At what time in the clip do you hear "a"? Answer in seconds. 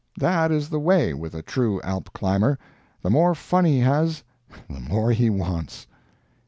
1.35-1.43